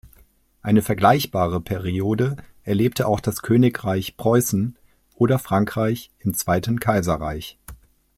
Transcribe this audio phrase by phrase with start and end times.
[0.63, 4.75] Eine vergleichbare Periode erlebte auch das Königreich Preußen
[5.13, 7.59] oder Frankreich im Zweiten Kaiserreich.